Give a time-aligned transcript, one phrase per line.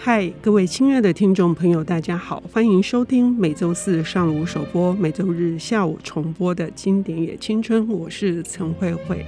[0.00, 7.86] 嗨，各位亲爱的听众朋友，大家好，欢迎收听每周四上午首播、每周日下午重播的经典也青春。
[7.88, 9.26] 我是陈慧慧。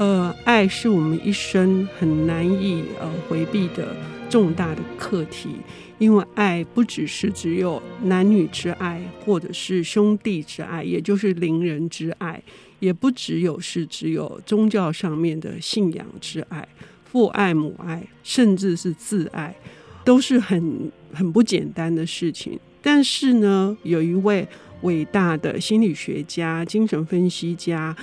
[0.00, 3.94] 呃，爱是我们一生很难以呃回避的
[4.28, 5.50] 重大的课题，
[5.98, 12.42] 因为爱不只是只有男女之爱，或者是兄弟之爱，也就是邻人之爱，
[12.80, 16.66] 也不只有是只有宗教上面的信仰之爱，
[17.04, 19.54] 父爱母爱，甚至是自爱。
[20.04, 24.46] 都是很很不简单的事情，但是呢，有一位
[24.82, 27.96] 伟大的心理学家、精神分析家、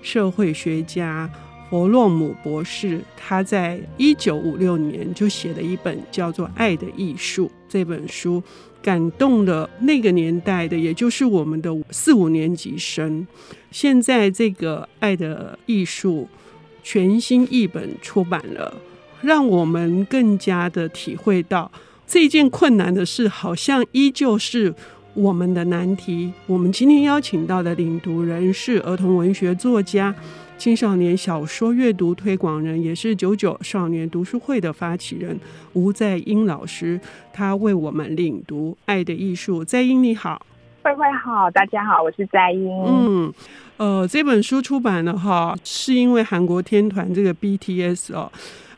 [0.00, 1.28] 社会学家
[1.68, 8.42] 弗洛姆博士，他在一九五六年就写了一本叫做《爱的艺术》这本书，
[8.82, 13.26] 感动了那个年代的，也就是我们的四五年级生。
[13.70, 16.28] 现在这个《爱的艺术》
[16.82, 18.74] 全新译本出版了。
[19.22, 21.70] 让我们更加的体会到
[22.06, 24.74] 这件困难的事，好像依旧是
[25.14, 26.32] 我们的难题。
[26.46, 30.14] 我们今天邀请到的领读人是儿童文学作家、
[30.56, 35.38] 青少年小说阅读推广人，也是九九少年读书会的发起人
[35.74, 37.00] 吴在英老师。
[37.32, 39.62] 他为我们领读《爱的艺术》。
[39.64, 40.44] 在英你好，
[40.82, 42.68] 慧慧好，大家好，我是在英。
[42.84, 43.32] 嗯，
[43.76, 48.30] 呃，这本书出版了哈，是因为韩国天团这个 BTS 哦。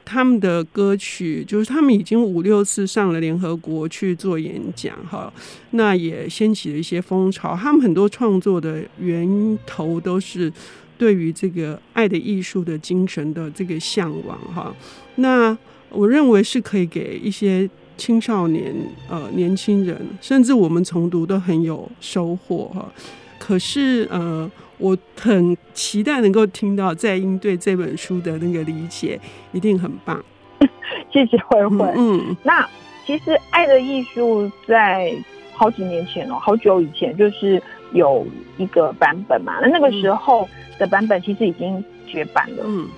[0.05, 5.33] 他们的歌曲就是他们已经五六次上了联合国去做演讲哈，
[5.71, 7.57] 那也掀起了一些风潮。
[7.57, 10.53] 他们很多创作的源头都是
[10.99, 14.75] 对于这个爱的艺术的精神的这个向往哈。
[15.17, 15.57] 那
[15.91, 18.75] 我认为是可以给一些青少年
[19.09, 22.93] 呃年轻人，甚至我们重读都很有收获哈。
[23.39, 24.51] 可是呃。
[24.83, 29.19] 我很期待能够听到在英对这本书的那个理解，
[29.53, 30.21] 一定很棒。
[31.13, 31.93] 谢谢慧慧。
[31.97, 32.69] 嗯，那
[33.07, 35.15] 其实《爱的艺术》在
[35.53, 37.63] 好几年前哦，好久以前就是
[37.93, 38.27] 有
[38.57, 39.61] 一个版本嘛。
[39.63, 40.49] 那那个时候
[40.81, 42.65] 的版本其实已经绝版了。
[42.67, 42.89] 嗯，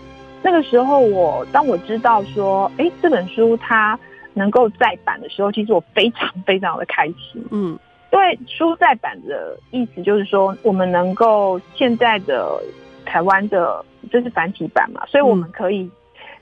[0.42, 3.98] 那个时候我当我知道说，哎，这本书它
[4.32, 7.44] 能够再版的时候，其实我非常非常的开心。
[7.50, 7.78] 嗯。
[8.14, 12.62] 因为书在版的意思就是说，我们能够现在的
[13.04, 15.90] 台湾的这是繁体版嘛，所以我们可以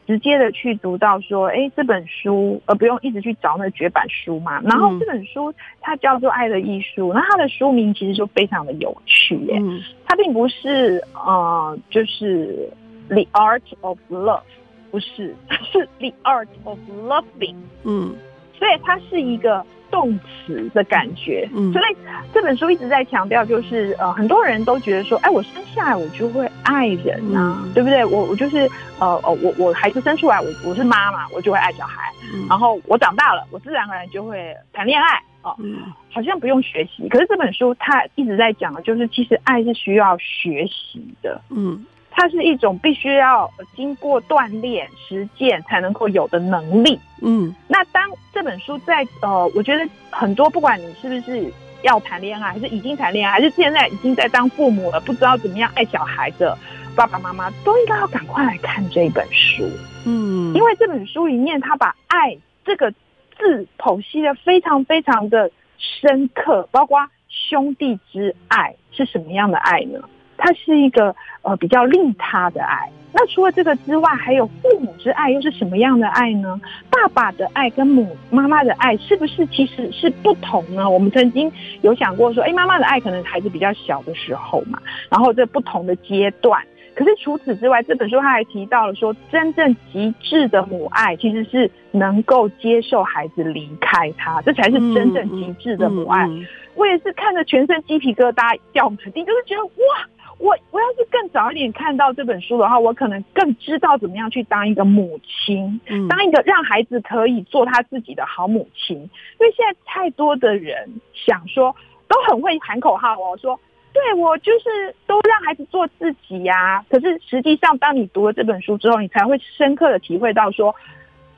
[0.06, 4.60] 直接的去读到说，哎，这本书，而不用一直去找那绝版书嘛。
[4.60, 5.50] 然后这本书
[5.80, 9.58] 它叫做《爱的艺术》，那它的书名其实就非常的有趣耶，
[10.04, 12.68] 它并不是呃，就是
[13.08, 14.42] The Art of Love，
[14.90, 15.34] 不是，
[15.72, 16.78] 是 The Art of
[17.08, 18.14] Loving，嗯，
[18.58, 19.64] 所以它是一个。
[19.92, 21.96] 动词的感觉，嗯，所以
[22.34, 28.04] 这本书一直在强调，就是呃，很多人都觉得说，哎，我生下来我就会爱人啊，嗯、对不对？
[28.04, 37.08] 我我就是呃呃，我我孩子生出来，我我是妈妈，我就会爱小孩，嗯、然后我长大了，我自然而然就会谈恋爱哦，嗯、好像不用学习。
[37.08, 41.84] 可是这本书它一直在讲的，就是其实爱是需要学习的，嗯。
[42.14, 46.98] 它是一种必须要经过锻炼、实践才能够有的能力。
[47.22, 48.02] 嗯，那当
[48.32, 51.50] 这本书在呃，我觉得很多不管你是不是
[51.82, 56.56] 要谈恋爱，还是已经谈恋爱，还是现在已经在当父母了，不知道怎么样爱小孩的
[56.94, 59.64] 爸爸妈妈，都应该要赶快来看这本书。
[60.04, 62.90] 嗯，因为这本书里面，他把“爱”这个
[63.38, 66.98] 字剖析的非常非常的深刻，包括
[67.28, 70.00] 兄弟之爱是什么样的爱呢？
[70.44, 72.90] 它是一个呃比较利他的爱。
[73.14, 76.60] 那除了这个之外，还有父母之爱又是什么样的爱呢？
[76.90, 80.88] 爸爸的爱跟母妈妈的爱是不是其实是不同呢？
[80.88, 84.80] 我们曾经有想过说，哎，妈妈的爱可能孩子比较小的时候嘛，
[85.10, 86.60] 然后这不同的阶段。
[86.94, 96.28] 可是除此之外，这本书他还提到了说，真正极致的母爱其实是能够接受孩子离开他，这才是真正极致的母爱。
[96.74, 100.08] 我也是看着全身鸡皮疙瘩掉满地，就是觉得哇！
[100.38, 108.96] 我我要是更早一点看到这本书的话，我可能更知道怎么样去当一个母亲，嗯、当一个让孩子可以做他自己的好母亲。
[108.98, 111.74] 因为现在太多的人想说，
[112.08, 113.58] 都很会喊口号哦，说
[113.92, 116.84] 对我就是都让孩子做自己呀、啊。
[116.90, 120.74] 可是实际上，当你读了这本书之后，你才会深刻的体会到说，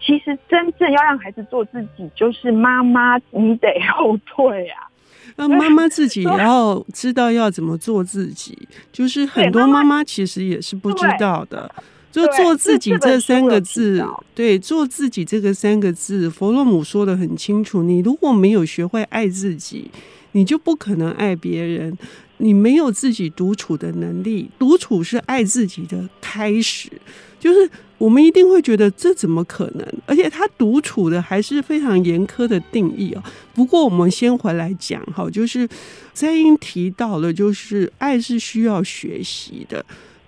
[0.00, 4.88] 其实真正要让孩子做自己，就是妈妈你得后退啊。
[5.36, 8.56] 那妈妈自己也要知道要怎么做自己，
[8.92, 11.70] 就是很多妈妈其实也是不知道的。
[12.12, 14.00] 就做自己这三个字，
[14.36, 17.82] 对，做自己这个三个字，弗洛姆说的很清楚。
[17.82, 19.90] 你如果没有学会爱自己，
[20.34, 21.96] 你就不可能爱别人。
[22.38, 26.90] 你没有自己独处的能力，独处是爱自己的开始。
[27.38, 29.86] 就是我们一定会觉得这怎么可能？
[30.04, 33.22] 而且他独处的还是非常严苛的定义哦。
[33.54, 35.66] 不过我们先回来讲哈，就是
[36.12, 39.84] 在英提到了，就是爱是需要学习的。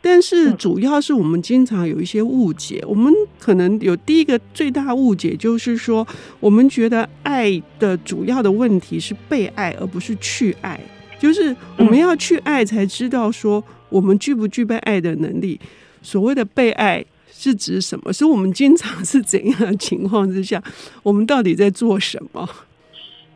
[0.09, 6.07] 但是主要是我们经常有一些误解，我们可能有第一个最大误解就是说，
[6.39, 10.79] 我们觉得爱的主要的问题是被爱，而不是去爱。
[11.19, 15.61] 就是我们要去爱，才知道说我们具不具备爱的能力。
[16.03, 18.13] 所谓的被爱是指什么？
[18.13, 20.63] 是我们经常是怎样的情况之下，
[21.03, 22.49] 我们到底在做什么？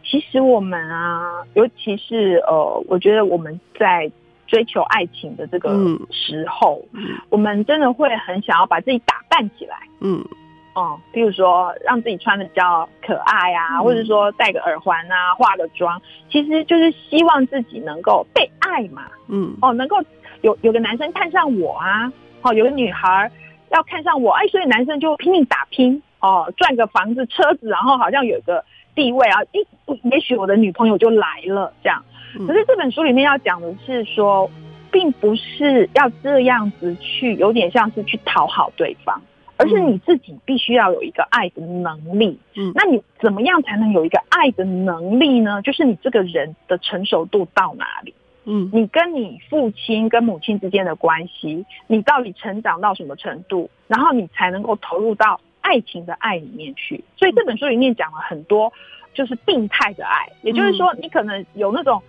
[0.09, 4.09] 其实我们啊，尤其是呃，我觉得我们在
[4.51, 5.71] 追求爱情的这个
[6.11, 10.23] 时候，嗯，我们真的会很想要把自己打扮起来，嗯。
[10.73, 16.01] 哦，比如说让自己穿的比较可爱啊，嗯、或者说戴个耳环啊，化个妆，
[16.31, 19.03] 其实就是希望自己能够被爱嘛。
[19.29, 19.97] 嗯，哦，能够
[20.43, 22.11] 有有个男生看上我啊，
[22.43, 23.29] 哦，有个女孩
[23.71, 28.65] 要看上我，哎，所以男生就拼命打拼，哦，赚个房子、车子，然后好像有一个
[28.95, 32.05] 地位啊，一，也许我的女朋友就来了这样。
[32.47, 34.51] 可是这本书里面要讲的是说，
[34.91, 39.21] 并不是要这样子去，有点像是去讨好对方。
[39.57, 45.61] 而是你自己必须要有一个爱的能力，嗯，那你怎么样才能有一个爱的能力呢？
[45.61, 48.15] 就是你这个人的成熟度到哪里，
[48.47, 57.03] 嗯，你跟你父亲跟母亲之间的关系，你到底成长到什么程度，然后你才能够投入到爱情的爱里面去。
[57.17, 58.73] 所以这本书里面讲了很多，
[59.15, 62.03] 就是病态的爱，也就是说，你可能有那种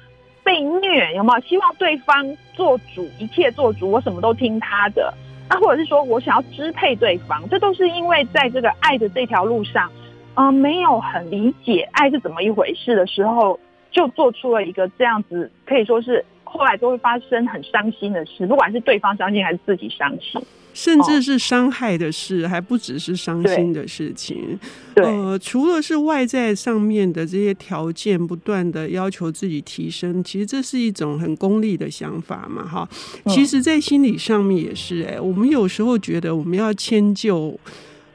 [0.44, 1.40] 被虐，有没有？
[1.42, 5.14] 希望对方做主，一切做主，我什么都听他的。
[5.50, 9.92] 那或者是说我想要支配对方，这都是因为在这个爱的这条路上，
[10.36, 13.60] 嗯、呃，没有很理解爱是怎么一回事的时候，
[13.92, 20.42] 就做出了一个这样子，可以说是后来都会发生很伤心的事，不管是对方伤心还是自己伤心。
[20.74, 24.58] 甚至是伤害的事，还不只是伤心的事情。
[24.96, 32.88] 对，呃，除了是外在上面的这些条件，不断的要求自己提升，其实这是一种很功利的想法嘛，哈。
[33.26, 37.60] 其实，在心理上面也是，哎，我们有时候觉得我们要迁就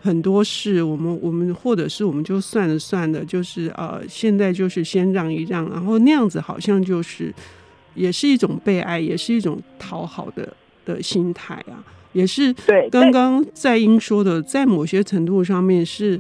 [0.00, 7.30] 很多事，我们我们或者是我们就算了算了，就是呃，现在就是先让一让，然后那样子好像就是
[7.96, 10.52] 也是一种被爱，也是一种讨好的
[10.84, 11.82] 的心态啊。
[12.12, 16.18] 也是对，刚刚在英说的，在某些程度上面是，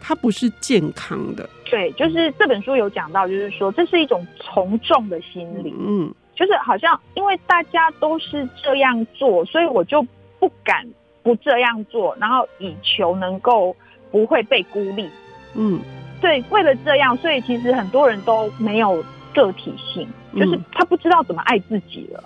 [0.00, 1.46] 它不是健康的。
[1.70, 10.00] 对，就是这本书有讲到，就是说这是一种从众的心理，嗯，就是好像因为大家都是这样做，所以我就
[10.38, 10.88] 不敢
[11.22, 13.76] 不这样做，然后以求能够
[14.10, 15.06] 不会被孤立。
[15.54, 15.78] 嗯，
[16.22, 22.22] 对，为了这样，所以其实很多人都没有个体性，就是他不知道怎么爱自己了。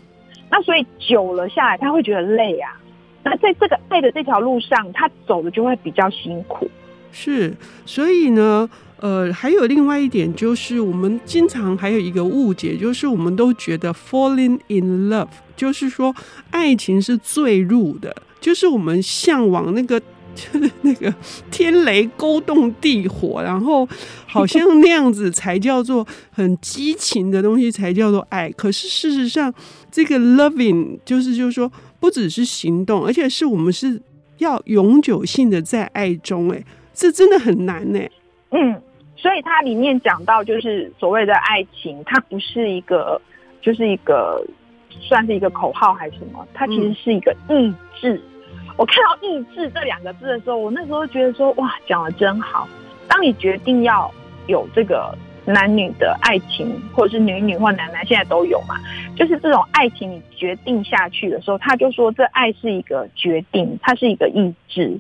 [0.51, 2.79] 那所以久了下来，他会觉得累啊。
[3.25, 6.71] 那在这个爱的这条路上，他走的就会比较辛苦。
[7.11, 7.55] 是，
[7.87, 8.69] 所以呢，
[8.99, 16.15] 呃，还有另外一点就是，我们经常还有一个误解，就是我们都觉得 falling in love，就是说
[16.51, 20.01] 爱情是坠入的，就是我们向往那个，
[20.37, 21.15] 就是那个
[21.51, 23.89] 天雷勾动地火，然后
[24.27, 28.51] 好像那样子才叫做很激情的东西，才叫做爱。
[28.51, 29.53] 可是事实上，
[29.91, 31.71] 这个 loving 就是就是说。
[32.03, 34.03] 不只是行动，而且是我们是
[34.39, 38.01] 要永久性的在爱中，哎，这真的很难呢。
[38.51, 38.83] 嗯，
[39.15, 43.23] 所以它里面讲到，就是所谓的爱情，它不是一个，
[43.61, 44.45] 就是一个
[45.01, 46.45] 算是一个口号还是什么？
[46.53, 48.15] 它其实是一个意志。
[48.15, 48.42] 嗯、
[48.77, 52.69] 我看到“意志”这两个字的时候，我那时候觉得说，哇，讲的真好。
[53.09, 54.13] 当你决定要
[54.47, 55.17] 有这个。
[55.45, 58.77] 男女的爱情，或者是女女或男男，现在都有嘛。
[59.17, 64.97] 就是这种爱情，你决定下去的时候，他就说这爱是一个决定，它是一个意志，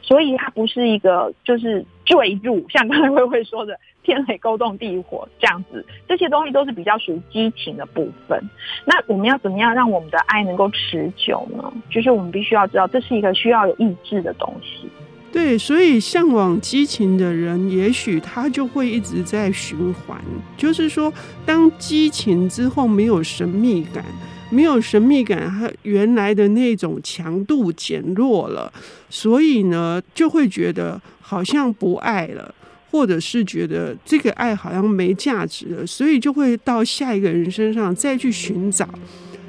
[0.00, 5.84] 所以它不是一个就是坠入，像刚才慧慧说的天雷勾动地火这样子。
[6.08, 8.40] 这些东西都是比较属于激情的部分。
[8.86, 11.72] 那我们要怎么样让我们的爱能够持久呢？
[11.90, 14.88] 就是我们必须要知道，这是一个需要有意志的东西。
[15.32, 20.18] 对，所以向往激情的人，也许他就会一直在循环。
[20.56, 21.12] 就是说，
[21.44, 24.02] 当激情之后没有神秘感，
[24.48, 28.72] 没有神秘感，他原来的那种强度减弱了，
[29.10, 32.54] 所以呢，就会觉得好像不爱了，
[32.96, 38.88] 或者是觉得这个爱好像没价值了，所以就会到下一个人身上再去寻找。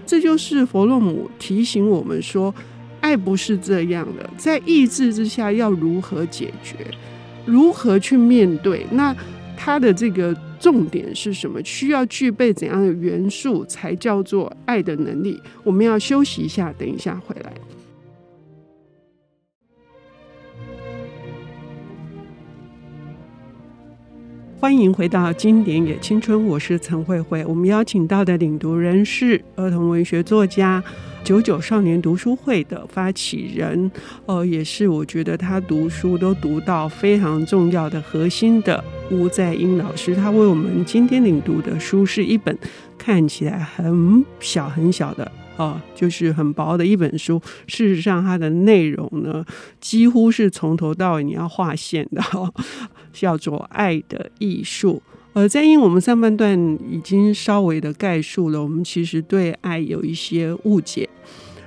[0.06, 2.54] 这就是弗洛姆提醒我们说。
[3.00, 6.76] 爱不是这样的，在意志之下要如何解决，
[7.46, 8.86] 如何去面对？
[8.92, 9.16] 那
[9.56, 11.64] 他的这个重点是什么？
[11.64, 15.40] 需要具备怎样的元素才叫做爱的能力？
[15.64, 17.54] 我们要休息一下，等一下回来。
[24.60, 27.46] 欢迎回到《经典也青春》，我是陈慧慧。
[27.46, 30.84] 我们邀请到的领读人是儿童文学作家。
[31.24, 33.92] 九九少年读书会的发起人，
[34.26, 42.58] 呃，也是我觉得他读书都读到非常重要的核心的吴在英老师，他为我们今天领读的书是一本
[42.98, 47.40] 看起来很小很小的，哦、就是很薄的一本书。
[47.68, 49.46] 事实上，它的内容呢，
[49.80, 52.24] 几乎是从头到尾你要划线的，
[53.12, 54.96] 叫做《爱的艺术》。
[55.34, 56.58] 呃，在因我们上半段
[56.90, 61.08] 已经稍微的概述了，我们其实对爱有一些误解。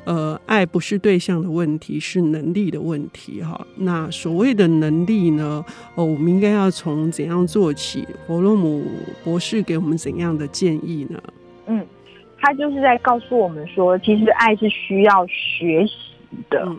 [0.05, 3.41] 呃，爱不是对象的问题，是能力的问题。
[3.41, 5.65] 哈，那所谓的能力呢？
[5.95, 8.05] 哦，我们应该要从怎样做起？
[8.27, 8.83] 弗洛姆
[9.23, 11.23] 博士给我们怎样的建议呢？
[11.67, 11.87] 嗯，
[12.41, 15.93] 他就是在告诉我们说，其实爱是需要学习
[16.49, 16.77] 的，嗯，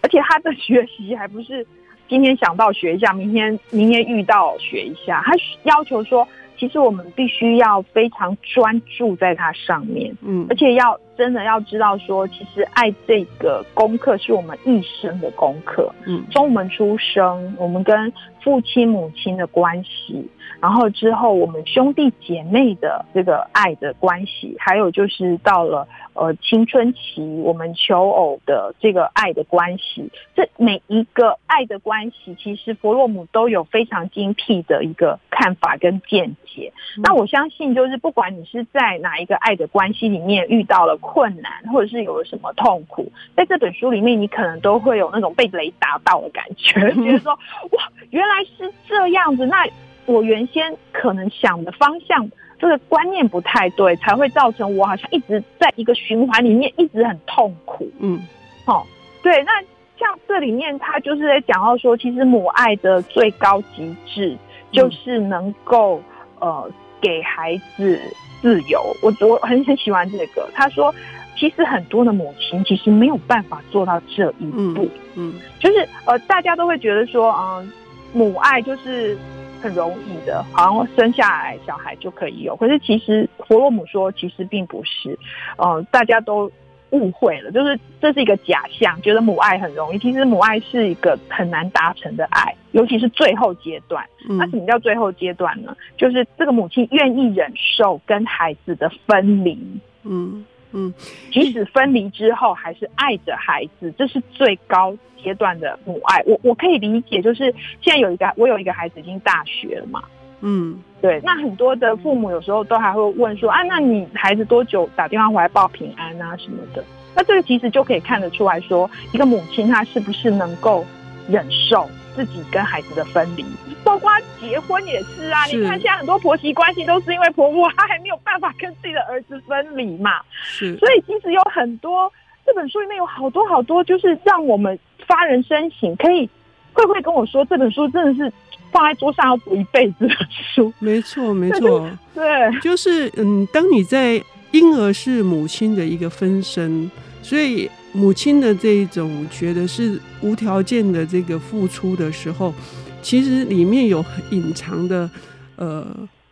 [0.00, 1.66] 而且他的学习还不是。
[2.10, 5.22] 今天想到学一下，明天明天遇到学一下。
[5.24, 6.26] 他要求说，
[6.58, 18.12] 其实我们必须要非常专注在它上面，嗯，而且要真的要知道说，其实爱这个功课是我们一生的功课，嗯，从我们出生，我们跟
[18.42, 20.28] 父亲母亲的关系，
[20.60, 25.88] 然后之后我们兄弟姐妹的这个爱的关系，还有就是到了。
[26.12, 36.72] 呃，青春期我们求偶的这个爱的关系，这每一个爱的关系，其实弗洛姆都有非常精辟的一个看法跟见解。
[36.98, 37.02] 嗯。
[37.04, 47.32] 那我相信，就是不管你是在哪一个爱的关系里面遇到了困难，或者是有了什么痛苦，在这本书里面，你可能都会有那种被雷打到的感觉，觉 得说
[47.70, 49.46] 哇，原来是这样子。
[49.46, 49.64] 那
[50.10, 52.30] 我原先可能想的方向。
[52.58, 57.90] 这个观念不太对，才会造成我好像一直在一个循环里面，一直很痛苦。
[58.00, 58.20] 嗯，
[58.66, 58.86] 好、哦，
[59.22, 59.42] 对。
[59.44, 59.52] 那
[59.98, 64.36] 像这里面，他就是在讲到说，其实母爱的最高极致
[64.70, 66.02] 就是能够、
[66.40, 67.98] 嗯、呃给孩子
[68.42, 68.94] 自由。
[69.02, 70.46] 我我很很喜欢这个。
[70.52, 70.94] 他说，
[71.38, 74.86] 其实很多的母亲其实没有办法做到这一步。
[75.14, 77.68] 嗯，嗯就是呃，大家都会觉得说，嗯、呃，
[78.12, 79.16] 母爱就是。
[79.60, 82.56] 很容易的，好像生下来小孩就可以有。
[82.56, 85.18] 可是其实弗洛姆说，其实并不是。
[85.56, 86.50] 嗯、呃，大家都
[86.90, 89.98] 误会了，就是这是一个假象，觉得母爱很容易。
[89.98, 94.04] 其实母爱是一个很难达成的爱，尤其是最后阶段。
[94.28, 95.76] 那什么叫最后阶段呢？
[95.96, 99.58] 就是这个母亲愿意忍受跟孩子的分离。
[100.04, 100.44] 嗯。
[100.72, 100.92] 嗯，
[101.32, 106.22] 即使分离之后，还是爱着孩子，这是最高阶段的母爱。
[106.26, 110.02] 我我可以理解，就是现在有一个我有一个孩子已经大学了嘛。
[110.40, 111.20] 嗯，对。
[111.22, 116.84] 那很多的父母有时候都还会问说啊，那你孩子多久打电话回来报平安啊什么的？
[117.14, 120.84] 那这个其实就可以看得出来说，一个母亲她是不是能够
[121.28, 121.88] 忍受。
[122.12, 123.44] 自己跟孩子的分离，
[123.84, 124.10] 包括
[124.40, 125.46] 结婚也是啊。
[125.46, 130.20] 是你看现在很多婆媳关系都是因为婆婆她还没有办法跟自己的儿子分离嘛。
[130.42, 132.12] 是，所以其实有很多
[132.44, 135.94] 这本书里面有好多好多，就是让我们发人深省。
[135.96, 136.28] 可以
[136.72, 138.32] 会不会跟我说，这本书真的是
[138.70, 140.14] 放在桌上要读一辈子的
[140.54, 140.72] 书？
[140.78, 144.22] 没错，没错，对，就是嗯，当你在
[144.52, 146.90] 婴儿是母亲的一个分身，
[147.22, 147.70] 所以。
[147.92, 152.54] 母亲的这一种觉得是无条件的这个付出的时候，
[153.02, 155.10] 其实里面有隐藏的
[155.56, 155.86] 呃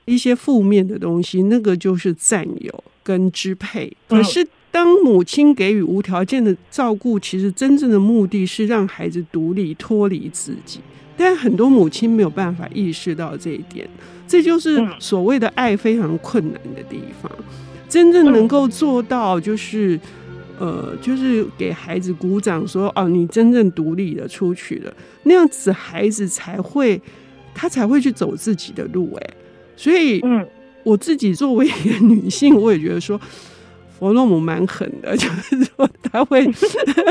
[0.04, 3.94] 一些负面的东西，那个就是占有跟支配。
[4.08, 10.80] 可是当母亲给予无条件的照顾，其实真正的目的是让孩子独立脱离自己。
[11.16, 13.88] 但很多母亲没有办法意识到这一点，
[14.26, 17.30] 这就是所谓的爱非常困难的地方。
[17.88, 19.98] 真正能够做到就是。
[20.58, 27.00] 呃，就是给孩子鼓掌说，说哦，你真正独立的出去了，那样子孩子才会，
[27.54, 29.14] 他才会去走自己的路。
[29.14, 29.30] 哎，
[29.76, 30.46] 所以，嗯，
[30.82, 33.20] 我自己作为一个女性，我也觉得说，
[33.98, 36.48] 佛洛姆蛮狠的， 就是说他会，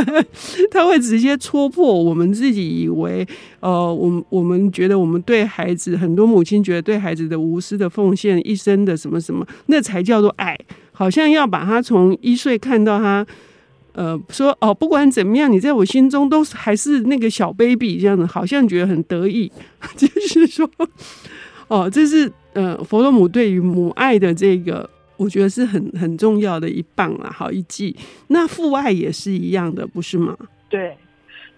[0.72, 3.28] 他会直接戳破我们自己以为，
[3.60, 10.58] 呃，我们我们觉得我们对孩子，很多母亲觉得对孩子的无私的奉献，一生的什么什么，那才叫做爱。
[10.98, 13.24] 好像要把他从一岁看到他，
[13.94, 19.52] 呃，说哦，不管怎么样，你在我心中都是还是那个小 baby 这样的，好像觉得很得意。
[19.96, 20.68] 就是说，
[21.68, 27.96] 哦，这是呃，弗洛姆对于母爱的这个，我觉得是很很重要的一棒啊，好一记。
[28.30, 30.36] 那父爱也是一样的，不是吗？
[30.68, 30.98] 对，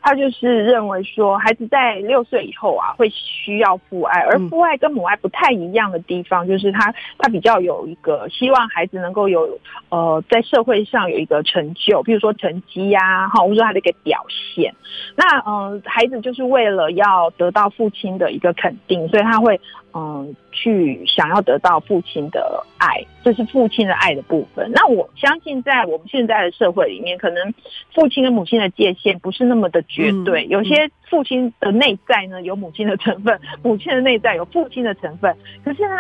[0.02, 14.74] 他就是认为说，孩子在六岁以后啊，会需要父爱，而父爱跟母爱不太一样的地方，就是他他比较有一个希望孩子能够有呃在社会上有一个成就，比如说成绩呀，哈，或者说他的一个表现。
[15.16, 19.60] 那嗯、呃，孩子就是为了要得到父亲的一个肯定，所以他会。
[19.92, 24.70] 嗯，去想要得到父亲的爱，这是父亲的爱的部分。
[24.74, 27.54] 那我相信，在我们现在的社会里面，可能
[27.94, 30.46] 父亲跟母亲的界限不是那么的绝对。
[30.48, 35.36] 有些父亲的内在呢，有母亲的成分，母亲的内在有父亲的成分。
[35.64, 35.96] 可是呢，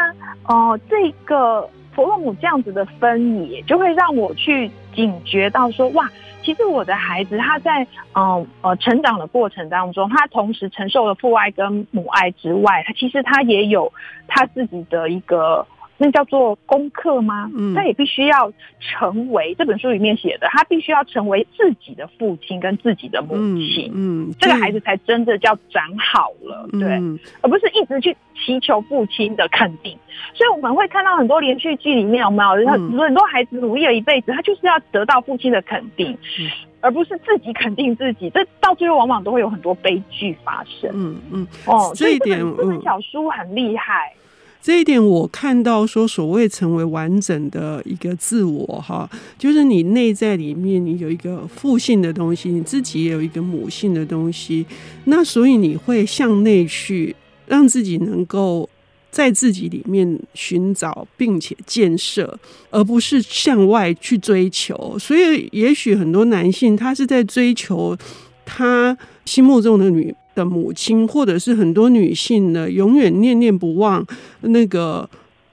[0.47, 6.09] 哦、呃，这个佛洛姆这样子的分野，就会让我去警觉到说，哇。
[6.41, 13.91] 其实我的孩子他在嗯呃成长的过程当中，他同时承受了父爱跟母爱之外，他其实他也有
[14.27, 15.67] 他自己的一个。
[16.01, 17.51] 那叫做功课吗？
[17.53, 29.97] 嗯，他也必须要成为这本书里面写的，他必须要成为自己的父亲跟自己的母亲，嗯，嗯，这个孩子才真的叫长好了，对，嗯，而不是一直去祈求父亲的肯定。
[30.33, 40.89] 所以我们会看到很多连续剧里面有没有，很多很多孩子努力了一辈子，他就是要得到父亲的肯定，嗯，而不是自己肯定自己，这到最后往往都会有很多悲剧发生。
[40.93, 44.13] 嗯嗯，哦，这一点，这本小书很厉害。
[44.61, 54.65] 这一点我看到说，所谓成为完整的一个自我哈，就是你内在里面你有一个父性的东西，你自己也有一个母性的东西，
[55.05, 57.15] 那所以你会向内去
[57.47, 58.69] 让自己能够
[59.09, 62.37] 在自己里面寻找并且建设，
[62.69, 64.97] 而不是向外去追求。
[64.99, 67.97] 所以也许很多男性他是在追求
[68.45, 74.05] 他心目中的女的母亲，或者是很多女性呢，永远念念不忘
[74.41, 75.07] 那个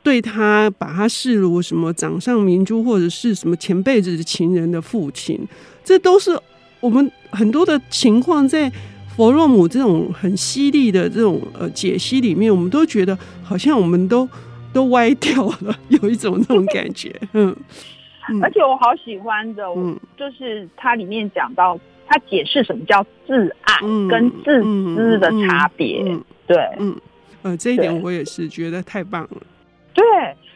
[0.05, 5.41] 对她把她视如什么掌上明珠，或者是什么前辈子的情人的父亲，
[5.83, 6.39] 这都是
[6.81, 8.71] 我们很多的情况，在
[9.17, 14.29] 佛洛姆这种很犀利的这种呃解析里面，我们都觉得好像我们都
[14.73, 17.55] 都歪掉了，有一种那种感觉，嗯。
[18.43, 21.79] 而且我好喜欢的，嗯，就是它里面讲到。
[22.09, 26.97] 他解释什么叫自爱跟自私的差别，嗯嗯嗯嗯，对，嗯，
[27.43, 29.43] 呃，这一点我也是觉得太棒了。
[29.93, 30.05] 对，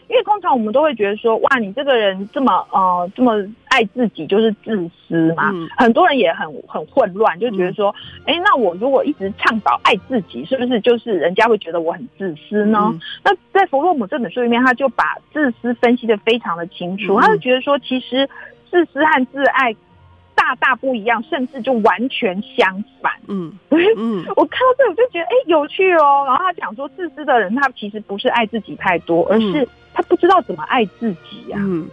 [0.08, 3.32] 因为通常我们都会觉得说，哇，你这个人这么呃这么
[3.68, 4.76] 爱自己，就是自
[5.08, 5.50] 私嘛。
[5.52, 7.94] 嗯、很多人也很很混乱，就觉得说，
[8.26, 12.90] 哎、嗯，那我如果一直倡导爱自己，是不是就是人家会觉得我很自私呢？
[12.92, 18.28] 嗯、那在佛洛姆这本书里面，他就把自私分析的非常的清楚，嗯、他就觉得说，其实
[18.70, 19.74] 自私和自爱。
[20.40, 23.12] 大大不一样，甚至就完全相反。
[23.28, 26.24] 嗯 嗯，我看到这我就觉得哎、欸、有趣哦。
[26.26, 31.60] 然后他讲说，自私的人他其实不是爱自己太多，而是他不知道怎么爱自己呀、啊。
[31.60, 31.88] 嗯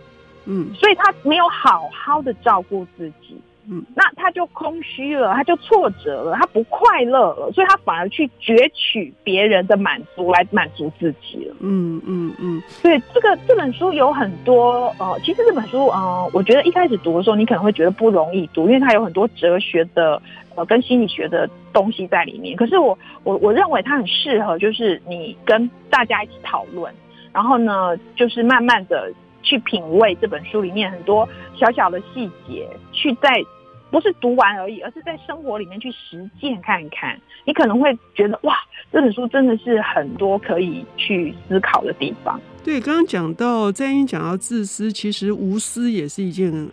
[0.45, 3.37] 嗯，所以他没有好好的照顾自己。
[3.69, 11.55] 嗯，那他就空虚了，他就挫折了，他不快乐了，所以他反而去攫取别人的满足来满足自己了。
[11.59, 20.21] 嗯嗯嗯，所以这个这本书有很多呃，其实这本书呃，我觉得一开始读的时候，你可能会觉得不容易读，因为它有很多哲学的
[20.55, 22.55] 呃跟心理学的东西在里面。
[22.55, 26.89] 可是我我我认为它很适合，就是你跟大家一起讨论，
[27.33, 29.11] 然后呢，就是慢慢的
[29.43, 33.43] 去品味这本书里面很多小小的细节，去在。
[33.89, 38.55] 不是读完而已，而是在生活里面去实践看看，你可能会觉得哇，
[38.91, 42.39] 这本书真的是很多可以去思考的地方。
[42.63, 46.67] 对，刚刚讲到在英讲到自私，其实无私也是一件，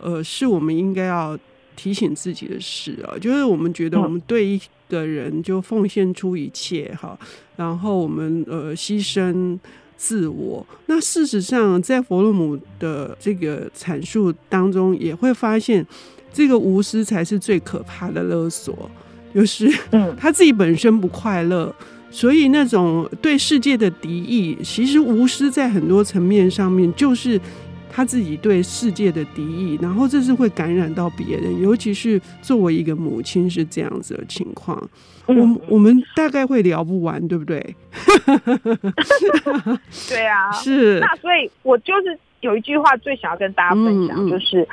[0.00, 1.38] 呃，是我们应该要
[1.76, 3.16] 提醒自己的事啊。
[3.18, 9.56] 就是我们觉得我们对一个人就奉献出一切哈，嗯、然后我们呃牺牲
[9.96, 10.66] 自我。
[10.86, 15.86] 那事实上，在佛洛姆的这个阐述当中，也会发现。
[16.38, 18.88] 这个无私才是最可怕的勒索，
[19.34, 19.68] 就是
[20.16, 21.74] 他自己本身不快乐，
[22.12, 27.40] 所以那种对世界的敌意，其实无私在很多层面上面就是
[27.90, 34.80] 他自己对世界的敌意，然后这是会感染到别人，尤其是作为一个母亲是这样子的情况。
[35.26, 35.34] 我
[35.66, 37.58] 我们大概会聊不完，对不对？
[40.08, 41.00] 对啊， 是。
[41.00, 44.68] 那所以我就是有一句话最想要跟大家分享，就是。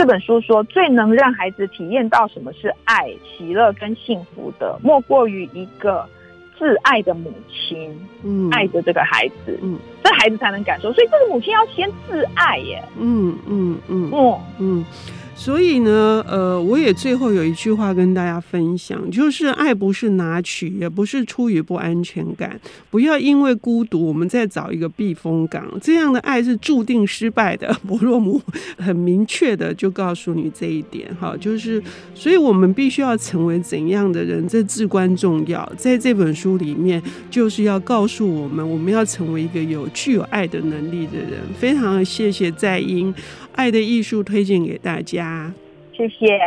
[0.00, 6.08] 这本书说，最能让孩子体验到什么是爱、喜乐跟幸福的，莫过于一个
[6.58, 10.90] 自爱的母亲，嗯，爱着这个孩子，嗯，这孩子才能感受。
[10.94, 14.84] 所以，这个母亲要先自爱耶，嗯嗯嗯，嗯，嗯。
[15.40, 22.60] 所以呢，呃，我也最后有一句话跟大家分享，就是爱不是拿取，也不是出于不安全感。
[22.90, 27.74] 不要因为孤独，我们再找一个避风港，这样的爱是注定失败的。
[27.88, 28.38] 伯洛姆
[28.76, 31.82] 很明确的就告诉你这一点，哈，就是，
[32.14, 35.66] 所以我们必须要成为怎样的人，这至关重要。
[35.78, 41.40] 在这本书里面，就是要告诉我们，我们要成为一个有具有爱的能力的人。
[41.58, 43.14] 非常谢谢在英。
[43.54, 45.52] 爱的艺术推荐给大家，
[45.92, 46.38] 谢谢。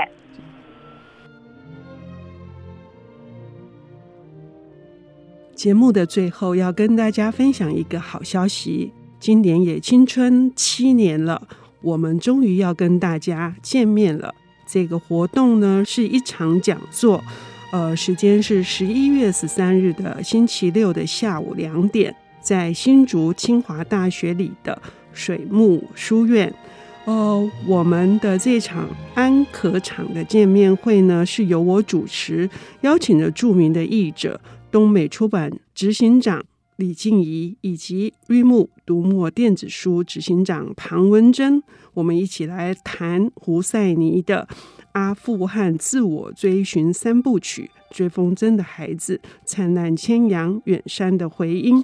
[5.54, 11.48] 节目的最后要跟大家分享一个好消息：今年也青春七年了，
[11.82, 14.34] 我们终于要跟大家见面了。
[14.66, 17.24] 这个活动呢是一场讲座，
[17.72, 24.82] 呃，时间是十一月十三日的星期六的下午两点，在新竹清华大学里的
[25.14, 26.54] 水木书院。
[27.06, 34.40] 呃，我们的这场安可场的见面会呢，是由我主持，邀请了著名的译者
[34.72, 36.42] 东美出版执行长
[36.78, 41.62] 李静怡，以及瑞木读墨电子书执行长庞文珍，
[41.94, 44.48] 我们一起来谈胡塞尼的
[44.94, 51.84] 《阿富汗自我追寻三部曲》：追风筝的孩子、灿烂千阳、远山的回音。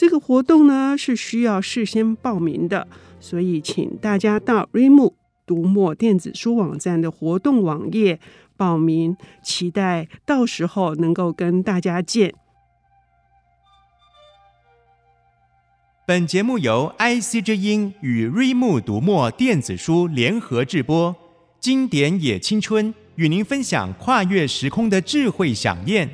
[0.00, 2.88] 这个活动呢，是需要事先报名的。
[3.20, 8.18] 所以，请大家到瑞木读墨电子书网站的活动网页
[8.56, 12.32] 报名，期待到时候能够跟大家见。
[16.06, 21.14] 本节目由 IC 之音与瑞木读墨电子书联合制播，
[21.58, 26.08] 经典也青春与您分享跨越时空的智慧饗宴。